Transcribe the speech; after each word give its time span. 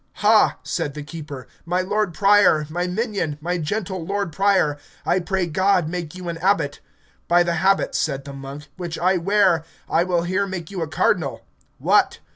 Ha, 0.13 0.57
said 0.63 0.95
the 0.95 1.03
keeper, 1.03 1.47
my 1.63 1.81
lord 1.81 2.11
prior, 2.15 2.65
my 2.71 2.87
minion, 2.87 3.37
my 3.39 3.59
gentle 3.59 4.03
lord 4.03 4.31
prior, 4.33 4.79
I 5.05 5.19
pray 5.19 5.45
God 5.45 5.87
make 5.87 6.15
you 6.15 6.27
an 6.27 6.39
abbot. 6.39 6.79
By 7.27 7.43
the 7.43 7.57
habit, 7.61 7.93
said 7.93 8.25
the 8.25 8.33
monk, 8.33 8.65
which 8.77 8.97
I 8.97 9.17
wear, 9.17 9.63
I 9.87 10.03
will 10.03 10.23
here 10.23 10.47
make 10.47 10.71
you 10.71 10.81
a 10.81 10.87
cardinal. 10.87 11.45
What! 11.77 12.17